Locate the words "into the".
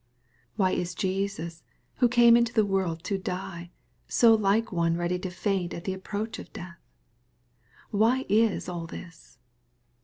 2.35-2.65